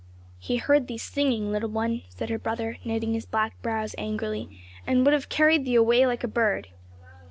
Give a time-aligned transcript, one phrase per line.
[0.39, 5.05] "He heard thee singing, little one," said her brother, knitting his black brows angrily, "and
[5.05, 6.69] would have carried thee away like a bird."